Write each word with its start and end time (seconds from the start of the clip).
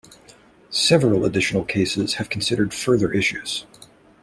Several 0.71 1.25
additional 1.25 1.63
cases 1.63 2.15
have 2.15 2.27
considered 2.27 2.73
further 2.73 3.13
issues. 3.13 3.67